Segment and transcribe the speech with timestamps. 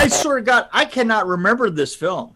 [0.00, 2.34] I swear to God, I cannot remember this film,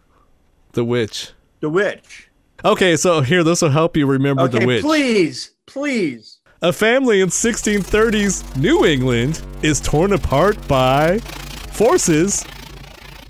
[0.73, 1.31] The Witch.
[1.61, 2.29] The Witch.
[2.63, 4.81] Okay, so here, this will help you remember Okay, The Witch.
[4.83, 6.37] please, please.
[6.61, 11.17] A family in 1630s New England is torn apart by
[11.73, 12.45] forces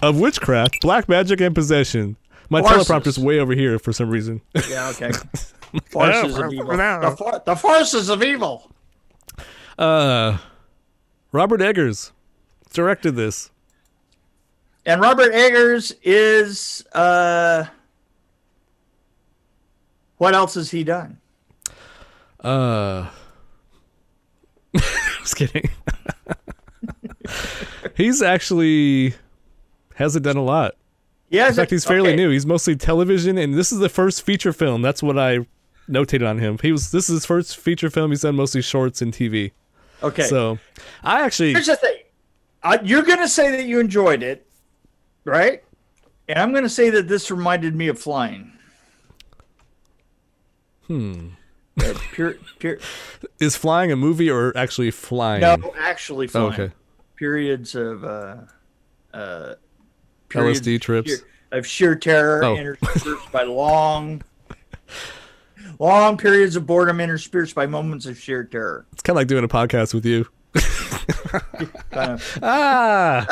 [0.02, 2.18] of witchcraft, black magic, and possession.
[2.50, 2.88] My Forces.
[2.88, 4.42] teleprompter's way over here for some reason.
[4.70, 5.12] Yeah, okay.
[5.90, 6.68] Forces of evil.
[6.78, 8.70] The, for- the forces of evil.
[9.80, 10.38] Uh,
[11.32, 12.12] Robert Eggers
[12.74, 13.50] directed this.
[14.86, 17.66] And Robert Eggers is uh
[20.18, 21.18] what else has he done?
[22.40, 23.10] Uh,
[25.20, 25.70] just kidding.
[27.96, 29.16] he's actually
[29.96, 30.76] hasn't done a lot.
[31.30, 32.30] Yeah, In fact, he's fairly new.
[32.30, 34.84] He's mostly television, and this is the first feature film.
[34.84, 35.40] That's what I
[35.90, 36.60] notated on him.
[36.62, 38.12] He was this is his first feature film.
[38.12, 39.52] He's done mostly shorts and TV.
[40.04, 40.24] Okay.
[40.24, 40.60] So,
[41.04, 41.98] I actually Here's the thing.
[42.62, 44.45] Uh, you're going to say that you enjoyed it,
[45.26, 45.64] right?
[46.28, 48.52] And I'm going to say that this reminded me of flying.
[50.88, 51.30] hmm
[51.80, 52.78] Uh, pure, pure,
[53.40, 55.42] is flying a movie or actually flying?
[55.42, 56.54] no, actually Oh, flying.
[56.54, 56.74] okay.
[57.18, 58.38] Periods of uh,
[59.14, 59.56] uh,
[60.30, 61.10] periods LSD of trips.
[61.10, 62.56] sheer- of sheer terror Oh.
[62.58, 64.22] interspersed by long,
[65.80, 68.86] long periods of boredom interspersed by moments of sheer terror.
[68.94, 70.28] It's kind of like doing a podcast with you.
[71.92, 72.40] Kind of.
[72.44, 73.26] Ah.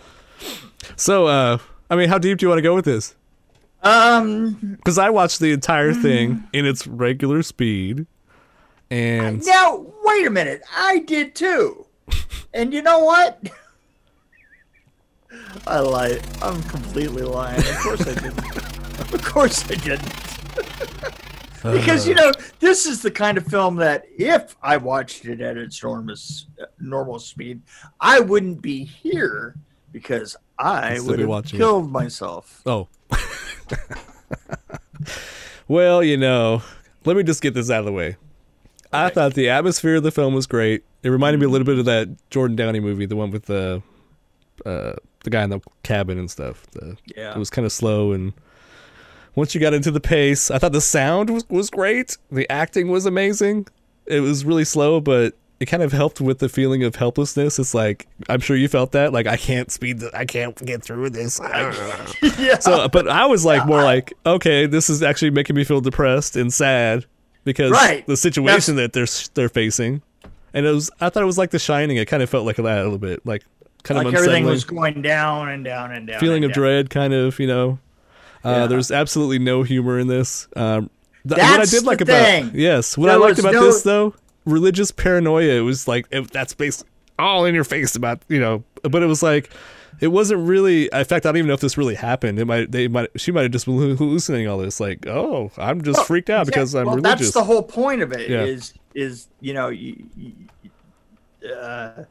[0.96, 1.58] So, uh,
[1.88, 3.14] I mean, how deep do you want to go with this?
[3.82, 4.76] um.
[4.76, 8.06] Because I watched the entire thing in its regular speed,
[8.90, 10.62] and Now wait a minute.
[10.76, 11.86] I did too.
[12.52, 13.40] And you know what?
[15.66, 16.20] I lied.
[16.42, 17.60] I'm completely lying.
[17.60, 19.14] Of course I didn't.
[19.14, 20.12] Of course I didn't.
[21.62, 25.56] Because you know this is the kind of film that if I watched it at
[25.56, 26.16] its normal
[26.78, 27.62] normal speed,
[28.00, 29.56] I wouldn't be here
[29.92, 31.44] because I be have it.
[31.46, 32.62] killed myself.
[32.66, 32.88] oh,
[35.68, 36.62] well, you know,
[37.04, 38.16] let me just get this out of the way.
[38.92, 40.84] I thought the atmosphere of the film was great.
[41.02, 43.82] It reminded me a little bit of that Jordan Downey movie, the one with the
[44.66, 44.94] uh,
[45.24, 46.66] the guy in the cabin and stuff.
[46.72, 47.32] The, Yeah.
[47.34, 48.32] It was kind of slow, and
[49.34, 52.16] once you got into the pace, I thought the sound was, was great.
[52.30, 53.66] The acting was amazing.
[54.06, 57.58] It was really slow, but it kind of helped with the feeling of helplessness.
[57.58, 59.12] It's like I'm sure you felt that.
[59.12, 60.00] Like I can't speed.
[60.00, 61.38] The, I can't get through this.
[62.38, 62.58] yeah.
[62.58, 66.34] So, but I was like more like, okay, this is actually making me feel depressed
[66.36, 67.04] and sad
[67.44, 68.06] because Right.
[68.06, 70.02] the situation that they're they're facing,
[70.54, 70.90] and it was.
[71.00, 71.96] I thought it was like The Shining.
[71.98, 73.44] It kind of felt like that a little bit, like
[73.82, 76.20] kind of like of everything was going down and down and down.
[76.20, 76.62] feeling and of down.
[76.62, 77.38] dread, kind of.
[77.38, 77.78] You know,
[78.44, 78.66] uh, Yeah.
[78.66, 80.48] there's absolutely no humor in this.
[80.56, 80.90] Um,
[81.28, 82.50] th- what I did like about thing.
[82.54, 84.14] yes, what There I liked about no- this though,
[84.44, 85.54] religious paranoia.
[85.58, 86.84] It was like it, that's based
[87.18, 89.50] all in your face about you know, but it was like.
[90.00, 90.84] It wasn't really.
[90.90, 92.38] In fact, I don't even know if this really happened.
[92.38, 92.72] It might.
[92.72, 93.10] They might.
[93.16, 94.80] She might have just been hallucinating all this.
[94.80, 97.18] Like, oh, I'm just Well, freaked out yeah, because I'm well, religious.
[97.20, 98.30] That's the whole point of it.
[98.30, 98.44] Yeah.
[98.44, 102.04] Is is you know, you, you- uh,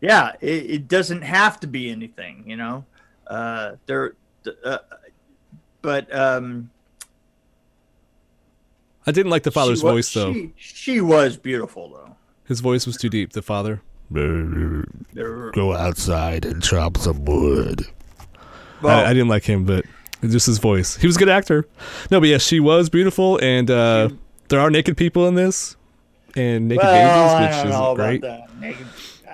[0.00, 2.44] yeah, it, it doesn't have to be anything.
[2.46, 2.84] You know,
[3.26, 4.14] uh, there,
[4.64, 4.78] uh,
[5.84, 6.70] but um,
[9.06, 10.32] I didn't like the father's she wa- voice though.
[10.32, 12.16] She, she was beautiful though.
[12.46, 13.32] His voice was too deep.
[13.32, 13.80] The father.
[14.12, 17.86] Go outside and chop some wood.
[18.82, 19.84] well, I, I didn't like him, but
[20.22, 20.96] just his voice.
[20.96, 21.66] He was a good actor.
[22.10, 24.08] No, but yeah, she was beautiful, and uh,
[24.48, 25.76] there are naked people in this,
[26.36, 28.22] and naked well, babies, which know is great.
[28.60, 28.86] Naked-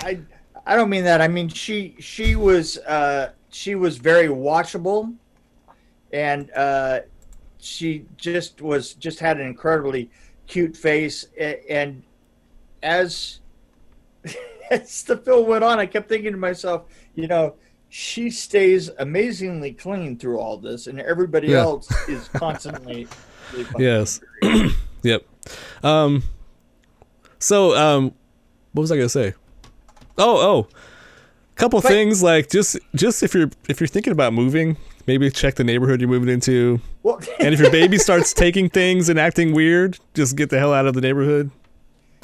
[0.03, 0.21] I
[0.67, 1.21] I don't mean that.
[1.21, 5.15] I mean she she was uh, she was very watchable,
[6.13, 7.01] and uh,
[7.59, 10.11] she just was just had an incredibly
[10.47, 11.27] cute face.
[11.69, 12.03] And
[12.83, 13.41] as
[14.71, 16.85] as the film went on, I kept thinking to myself,
[17.15, 17.55] you know.
[17.93, 21.63] She stays amazingly clean through all this, and everybody Yeah.
[21.63, 23.09] else is constantly.
[23.79, 24.21] Yes.
[25.03, 25.25] Yep.
[25.83, 26.23] Um.
[27.39, 28.15] So, um,
[28.73, 29.33] what was I gonna say?
[30.19, 30.69] Oh, oh,
[31.53, 34.77] A couple But- things like just just if you're if you're thinking about moving,
[35.11, 39.09] maybe check the neighborhood you're moving into, Well, and if your baby starts taking things
[39.09, 41.51] and acting weird, just get the hell out of the neighborhood.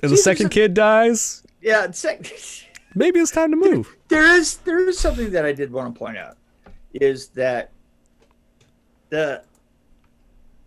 [0.05, 2.33] If the second kid dies, yeah, like-
[2.95, 3.93] maybe it's time to move.
[4.07, 6.37] there is there is something that I did want to point out
[6.95, 7.73] is that
[9.09, 9.43] the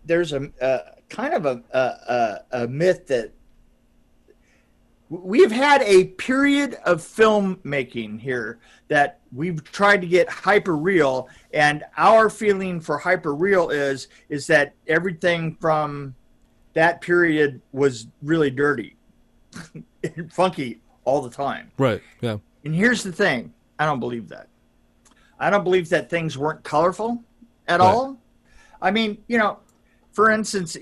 [0.04, 3.32] there's a, a kind of a a a myth that
[5.10, 11.82] we've had a period of filmmaking here that we've tried to get hyper real and
[11.96, 16.14] our feeling for hyper real is is that everything from
[16.74, 18.96] that period was really dirty
[20.04, 21.72] and funky all the time.
[21.76, 22.00] Right.
[22.20, 22.36] Yeah.
[22.64, 24.46] And here's the thing I don't believe that.
[25.40, 27.22] I don't believe that things weren't colorful
[27.66, 27.86] at Right.
[27.86, 28.16] all.
[28.80, 29.58] I mean, you know,
[30.12, 30.76] for instance,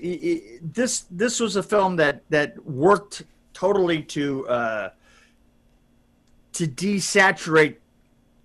[0.61, 3.23] this this was a film that that worked
[3.59, 4.89] totally to uh,
[6.53, 7.75] to desaturate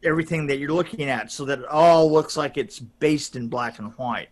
[0.03, 3.79] everything that you're looking at, so that it all looks like it's based in black
[3.79, 4.29] and white,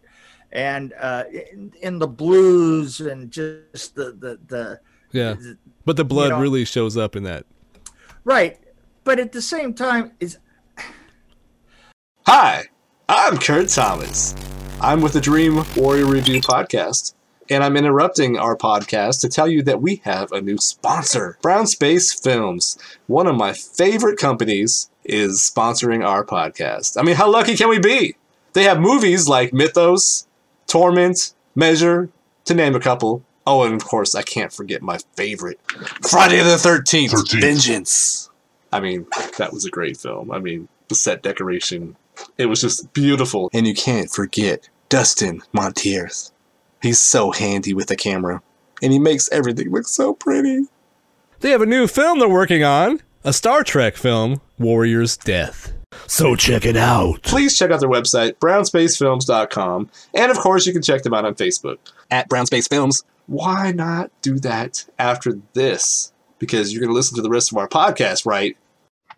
[0.50, 4.80] and uh, in, in the blues and just the the the
[5.12, 5.36] Yeah.
[5.84, 7.44] But the blood know- really shows up in that.
[8.24, 8.58] right.
[9.04, 10.38] But at the same time, is
[12.26, 12.64] Hi,
[13.08, 14.36] I'm Kurt Thomas.
[14.80, 17.14] I'm with the Dream Warrior Review podcast,
[17.50, 21.66] and I'm interrupting our podcast to tell you that we have a new sponsor, Brown
[21.66, 22.78] Space Films.
[23.06, 26.98] One of my favorite companies is sponsoring our podcast.
[26.98, 28.16] I mean, how lucky can we be?
[28.52, 30.26] They have movies like Mythos,
[30.66, 32.08] Torment, Measure,
[32.44, 33.24] to name a couple.
[33.46, 35.58] Oh, and of course, I can't forget my favorite,
[36.08, 37.40] Friday the 13th, 13th.
[37.40, 38.30] Vengeance.
[38.72, 39.06] I mean,
[39.38, 40.30] that was a great film.
[40.30, 41.96] I mean, the set decoration,
[42.38, 43.50] it was just beautiful.
[43.52, 46.31] And you can't forget Dustin Montiers.
[46.82, 48.42] He's so handy with the camera,
[48.82, 50.64] and he makes everything look so pretty.
[51.40, 55.72] They have a new film they're working on a Star Trek film, Warrior's Death.
[56.08, 57.22] So check it out.
[57.22, 61.34] Please check out their website, brownspacefilms.com, and of course, you can check them out on
[61.36, 61.78] Facebook
[62.10, 63.04] at Brown Space Films.
[63.26, 66.12] Why not do that after this?
[66.40, 68.56] Because you're going to listen to the rest of our podcast, right?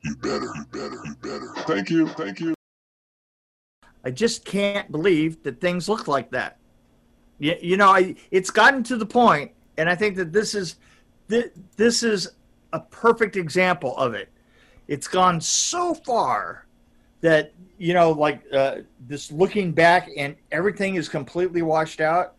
[0.02, 1.54] You better, you better, you better.
[1.62, 2.54] Thank you, thank you.
[4.04, 6.58] I just can't believe that things look like that.
[7.38, 10.76] You, you know, I, it's gotten to the point, and I think that this is
[11.28, 12.32] thi- this is
[12.72, 14.30] a perfect example of it.
[14.88, 16.66] It's gone so far
[17.20, 22.34] that you know, like uh, this looking back, and everything is completely washed out.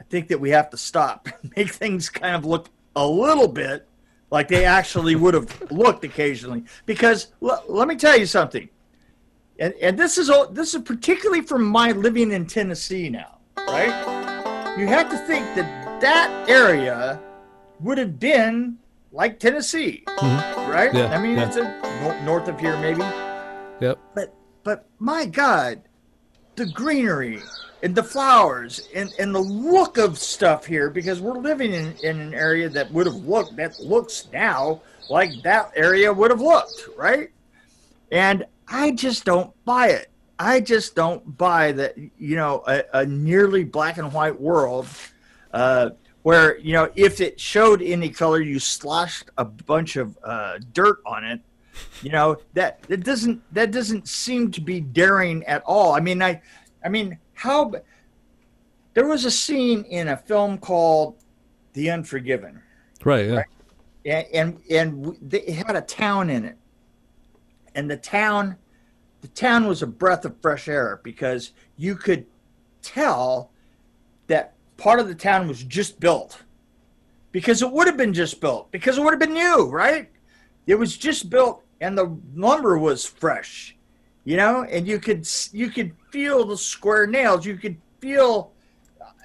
[0.00, 3.86] I think that we have to stop, make things kind of look a little bit
[4.30, 6.64] like they actually would have looked occasionally.
[6.86, 8.68] Because l- let me tell you something
[9.58, 14.76] and and this is all this is particularly from my living in Tennessee now, right?
[14.78, 17.20] You have to think that that area
[17.80, 18.78] would have been
[19.12, 20.70] like Tennessee, mm-hmm.
[20.70, 20.94] right?
[20.94, 21.46] Yeah, I mean, yeah.
[21.46, 23.02] it's a north of here maybe,
[23.80, 23.98] Yep.
[24.14, 25.82] but but my God,
[26.56, 27.42] the greenery
[27.82, 32.20] and the flowers and, and the look of stuff here because we're living in, in
[32.20, 36.88] an area that would have looked that looks now like that area would have looked,
[36.96, 37.30] right?
[38.10, 40.10] And I just don't buy it.
[40.38, 44.86] I just don't buy that, you know, a, a nearly black and white world
[45.52, 45.90] uh,
[46.22, 50.98] where, you know, if it showed any color, you sloshed a bunch of uh, dirt
[51.06, 51.40] on it.
[52.02, 55.94] You know, that, that doesn't that doesn't seem to be daring at all.
[55.94, 56.40] I mean, I
[56.84, 57.72] I mean, how
[58.94, 61.16] there was a scene in a film called
[61.74, 62.60] The Unforgiven
[63.04, 63.44] Right.
[64.04, 64.24] Yeah.
[64.34, 66.56] and and, and they it had a town in it
[67.78, 68.56] and the town
[69.20, 72.26] the town was a breath of fresh air because you could
[72.82, 73.50] tell
[74.26, 76.42] that part of the town was just built.
[77.32, 78.70] Because it would have been just built.
[78.70, 80.10] Because it would have been new right?
[80.66, 83.76] It was just built and the lumber was fresh
[84.24, 84.64] you know?
[84.64, 87.46] And you could you could feel the square nails.
[87.46, 88.52] You could feel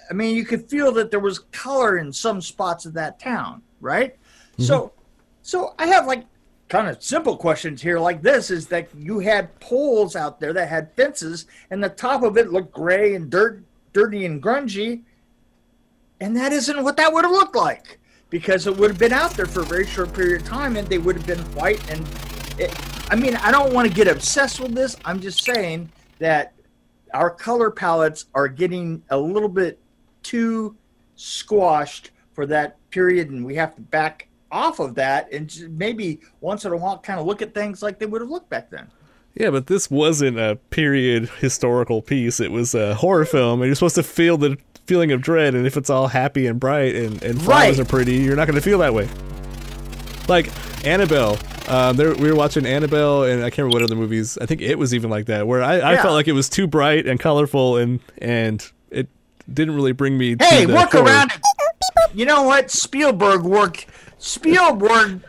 [0.09, 3.61] i mean you could feel that there was color in some spots of that town
[3.81, 4.15] right?
[4.53, 4.63] Mm-hmm.
[4.63, 4.93] So
[5.41, 6.25] so i have like
[6.73, 10.67] kind of simple questions here like this is that you had poles out there that
[10.67, 13.63] had fences and the top of it looked gray and dirt
[13.93, 15.03] dirty and grungy.
[16.19, 17.99] And that isn't what that would have looked like
[18.31, 20.87] because it would have been out there for a very short period of time and
[20.87, 22.07] they would have been white and
[22.57, 22.75] it,
[23.11, 24.95] i mean i don't want to get obsessed with this.
[25.05, 26.53] I'm just saying that
[27.13, 29.77] our color palettes are getting a little bit
[30.23, 30.75] too
[31.13, 36.63] squashed for that period and we have to back off of that and maybe once
[36.63, 38.87] in a while kind of look at things like they would have looked back then
[39.35, 42.39] Yeah, but this wasn't a period historical piece.
[42.39, 45.55] It was a horror film, and you're supposed to feel the feeling of dread.
[45.55, 47.79] And if it's all happy and bright and, and flowers Right.
[47.79, 49.07] are pretty, you're not going to feel that way.
[50.27, 50.49] Like
[50.85, 54.37] Annabelle, um, there, we were watching Annabelle, and I can't remember what other movies.
[54.39, 56.01] I think it was even like that, where I, I Yeah.
[56.03, 59.07] felt like it was too bright and colorful, and and it
[59.51, 60.35] didn't really bring me.
[60.39, 61.05] hey work horror.
[61.05, 61.41] around it
[62.15, 63.85] you know what spielberg worked
[64.23, 65.21] spielberg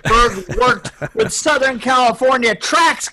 [0.57, 3.09] worked with southern california tracks.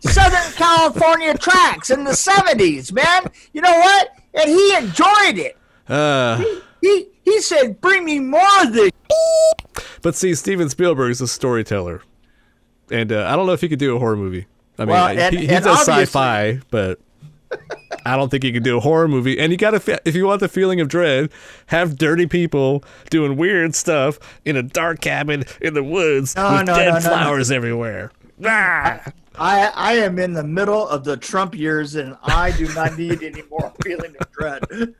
[0.00, 3.30] Southern california tracks in the 70s man.
[3.52, 4.08] You know what?
[4.34, 5.56] And he enjoyed it.
[5.88, 6.42] Uh,
[6.80, 8.90] he he said bring me more of this.
[10.02, 12.02] But see, Steven Spielberg is a storyteller,
[12.90, 14.46] and uh, I don't know if he could do a horror movie.
[14.78, 16.98] I mean, Well, and- he, he does sci-fi, but
[18.06, 19.38] I don't think you can do a horror movie.
[19.38, 21.30] And you got to, if you want the feeling of dread,
[21.66, 26.66] have dirty people doing weird stuff in a dark cabin in the woods No, with
[26.66, 28.12] no, dead no, flowers everywhere.
[28.44, 29.02] Ah!
[29.36, 33.20] I I am in the middle of the Trump years, and I do not need
[33.22, 34.94] any more feeling of dread.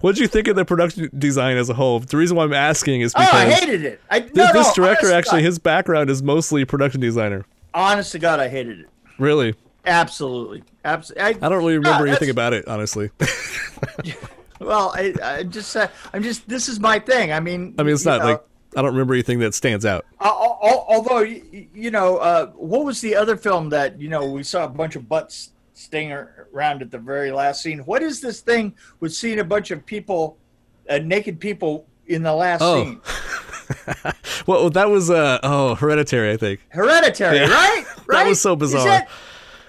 [0.00, 2.00] What did you think of the production design as a whole?
[2.00, 4.00] The reason why I'm asking is Oh, because I hated it.
[4.10, 5.46] I, no, this, this director actually, God.
[5.46, 7.44] his background is mostly production designer.
[7.74, 8.86] honest to God, I hated it.
[9.20, 11.42] Really, Absolutely, absolutely.
[11.42, 13.10] I don't really remember No, anything about it, honestly.
[14.58, 16.48] Well, I, I just, uh, I'm just.
[16.48, 17.30] This is my thing.
[17.30, 18.42] I mean, I mean, it's not know, like
[18.74, 20.06] I don't remember anything that stands out.
[20.18, 24.24] Uh, al- al- although you, know, uh, what was the other film that you know
[24.30, 27.80] we saw a bunch of butts staying around at the very last scene?
[27.80, 30.38] What is this thing with seeing a bunch of people,
[30.88, 32.82] uh, naked people in the last Oh.
[32.82, 33.00] scene?
[34.46, 36.60] Well, that was uh oh, Hereditary, I think.
[36.70, 37.48] Hereditary, Yeah.
[37.50, 37.84] right?
[38.06, 38.06] Right.
[38.24, 39.06] That was so bizarre.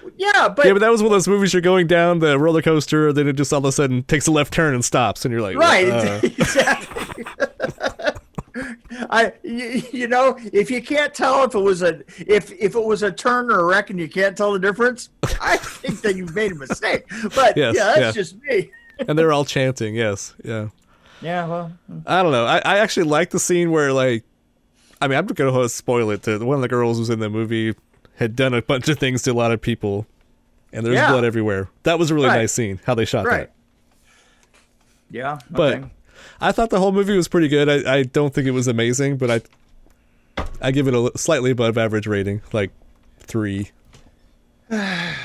[0.04, 2.38] That- yeah, but, Yeah, but that was one of those movies you're going down the
[2.38, 5.24] roller coaster, then it just all of a sudden takes a left turn and stops,
[5.24, 7.24] and you're like, right, uh, exactly.
[9.10, 12.82] I, you, you know, if you can't tell if it was a if if it
[12.84, 16.16] was a turn or a wreck and you can't tell the difference, I think that
[16.16, 17.04] you've made a mistake.
[17.34, 18.10] But Yes, yeah, that's yeah.
[18.12, 18.70] just me.
[19.06, 19.94] and they're all chanting.
[19.94, 20.68] Yes, yeah.
[21.20, 21.72] Yeah, well,
[22.06, 22.46] I don't know.
[22.46, 24.24] I, I actually like the scene where like,
[25.00, 26.22] I mean, I'm gonna go ahead and spoil it.
[26.24, 27.74] To one of the girls who's in the movie
[28.18, 30.06] had done a bunch of things to a lot of people,
[30.72, 31.10] and there's Yeah.
[31.10, 31.68] blood everywhere.
[31.84, 32.38] That was a really Right.
[32.38, 32.80] nice scene.
[32.84, 33.48] How they shot right.
[33.48, 33.52] that.
[35.10, 35.84] Yeah, But.
[36.40, 37.68] I thought the whole movie was pretty good.
[37.68, 39.40] I, I don't think it was amazing, but I
[40.60, 42.70] I give it a slightly above average rating, like
[43.18, 43.70] three.
[44.70, 45.16] I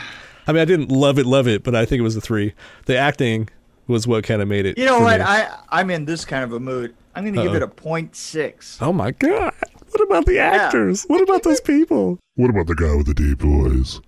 [0.48, 2.54] mean, I didn't love it, love it, but I think it was a three.
[2.86, 3.50] The acting
[3.88, 4.78] was what kind of made it.
[4.78, 5.20] you know what?
[5.20, 5.26] me.
[5.26, 6.96] I I'm in this kind of a mood.
[7.16, 7.58] I'm going to give Uh-oh.
[7.58, 8.78] it a point six.
[8.82, 9.54] oh my god!
[9.94, 11.04] What about the actors?
[11.04, 12.18] What about those people?
[12.36, 14.02] What about the guy with the deep voice?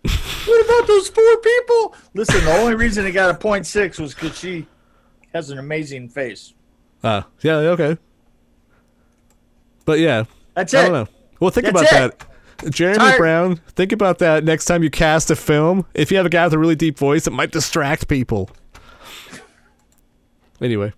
[0.47, 1.95] What about those four people?
[2.15, 4.65] Listen, the only reason it got a point six was because she
[5.33, 6.53] has an amazing face.
[7.03, 7.97] Ah, yeah, okay.
[9.85, 10.23] But yeah,
[10.55, 11.07] That's I don't know.
[11.39, 12.19] Well, think That's about it.
[12.19, 12.71] that.
[12.71, 13.17] Jeremy Tired.
[13.19, 15.85] Brown, think about that next time you cast a film.
[15.93, 18.49] If you have a guy with a really deep voice, it might distract people.
[20.61, 20.93] Anyway,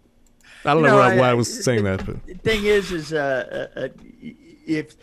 [0.64, 2.64] I don't You know, know, why, I- why I was saying that, but The thing
[2.66, 3.88] is, is uh, uh, uh,
[4.68, 4.96] if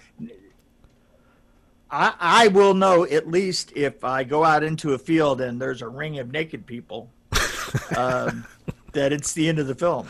[1.91, 5.83] I I will know at least if I go out into a field and there's
[5.83, 7.11] a ring of naked people,
[7.97, 8.47] um,
[8.93, 10.07] that it's the end of the film.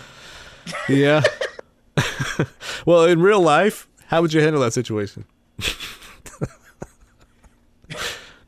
[0.88, 1.22] yeah.
[2.86, 5.24] well, in real life, how would you handle that situation?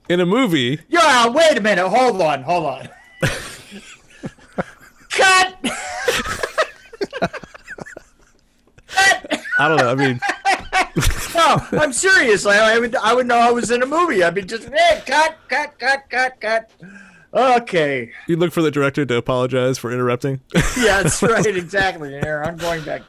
[0.08, 1.88] in a movie, Yeah, wait a minute.
[1.88, 2.88] Hold on, hold on.
[5.10, 5.56] Cut.
[9.58, 9.88] I don't know.
[9.90, 10.20] I mean,
[11.34, 12.46] No, I'm serious.
[12.46, 14.22] I, I would I would know I was in a movie.
[14.22, 16.70] I'd be just hey, cut, cut, cut, cut, cut.
[17.34, 18.10] Okay.
[18.28, 20.40] you'd look for the director to apologize for interrupting.
[20.78, 21.44] Yeah, that's right.
[21.56, 22.10] Exactly.
[22.10, 23.02] There, I'm going back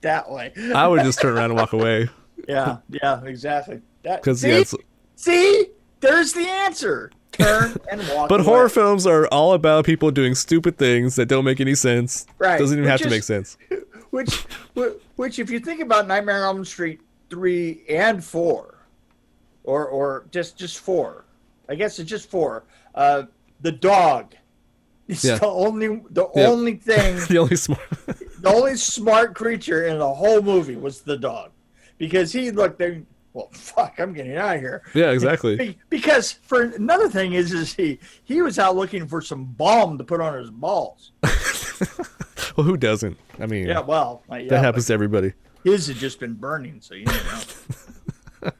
[0.00, 0.52] that way.
[0.74, 2.08] I would just turn around and walk away
[2.48, 3.80] Yeah, yeah, exactly.
[4.02, 4.64] That because see, yeah.
[5.16, 5.66] See,
[6.00, 7.10] there's the answer.
[7.32, 8.28] Turn and walk.
[8.28, 8.44] But away.
[8.48, 12.26] horror films are all about people doing stupid things that don't make any sense.
[12.38, 13.56] Right, Doesn't even which have to make sense.
[14.10, 14.44] which,
[15.16, 18.86] which, if you think about Nightmare on Elm Street three and four,
[19.64, 21.24] or or just just four,
[21.68, 22.64] I guess it's just four.
[22.94, 23.24] Uh,
[23.60, 24.34] the dog
[25.08, 25.38] is Yeah.
[25.38, 26.46] the only the Yeah.
[26.48, 27.80] only thing The only smart.
[28.40, 31.50] the only smart creature in the whole movie was the dog,
[31.98, 33.02] because he looked there.
[33.32, 33.98] Well, fuck!
[33.98, 34.82] I'm getting out of here.
[34.94, 35.76] yeah, exactly.
[35.90, 40.04] Because for another thing is, is he he was out looking for some balm to
[40.04, 41.10] put on his balls.
[42.56, 43.16] Well, who doesn't?
[43.40, 45.32] I mean, Yeah, well, uh, yeah, that happens to everybody.
[45.64, 47.40] His had just been burning, so you know.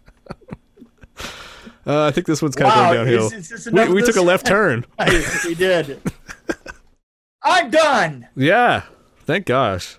[1.86, 3.26] Uh, I think this one's kind of going downhill.
[3.30, 4.86] is, is we we took a left turn.
[5.44, 6.00] we did.
[7.42, 8.26] I'm done.
[8.34, 8.84] Yeah.
[9.26, 9.98] Thank gosh.